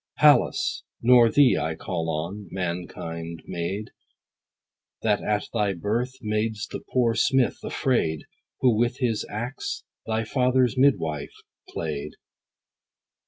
Pallas, 0.17 0.81
nor 1.03 1.29
thee 1.29 1.59
I 1.59 1.75
call 1.75 2.09
on, 2.09 2.47
mankind 2.49 3.43
maid, 3.45 3.91
That 5.03 5.21
at 5.21 5.47
thy 5.53 5.73
birth, 5.75 6.13
mad'st 6.23 6.71
the 6.71 6.79
poor 6.91 7.13
smith 7.13 7.59
afraid, 7.63 8.23
Who 8.61 8.75
with 8.75 8.97
his 8.97 9.27
axe, 9.29 9.83
thy 10.07 10.23
father's 10.23 10.75
midwife 10.75 11.35
plaid. 11.69 12.13